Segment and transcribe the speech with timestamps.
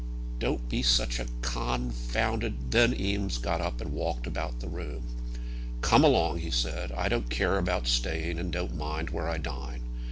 [0.39, 5.03] "Don't be such a con founded" Then Eames got up, and walked about the room.
[5.81, 9.83] "Come along," said he, "I don't care about staying, and don't mind where I dine."